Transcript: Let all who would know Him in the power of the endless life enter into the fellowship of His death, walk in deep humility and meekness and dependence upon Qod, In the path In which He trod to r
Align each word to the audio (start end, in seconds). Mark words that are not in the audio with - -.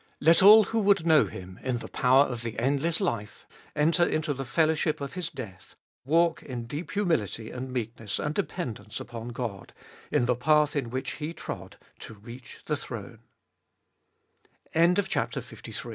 Let 0.19 0.41
all 0.41 0.63
who 0.63 0.79
would 0.79 1.05
know 1.05 1.25
Him 1.25 1.59
in 1.61 1.77
the 1.77 1.87
power 1.87 2.23
of 2.25 2.41
the 2.41 2.57
endless 2.57 2.99
life 2.99 3.45
enter 3.75 4.03
into 4.03 4.33
the 4.33 4.43
fellowship 4.43 4.99
of 4.99 5.13
His 5.13 5.29
death, 5.29 5.75
walk 6.05 6.41
in 6.41 6.65
deep 6.65 6.89
humility 6.93 7.51
and 7.51 7.71
meekness 7.71 8.17
and 8.17 8.33
dependence 8.33 8.99
upon 8.99 9.29
Qod, 9.31 9.69
In 10.09 10.25
the 10.25 10.35
path 10.35 10.75
In 10.75 10.89
which 10.89 11.11
He 11.19 11.35
trod 11.35 11.77
to 11.99 12.17
r 12.89 13.19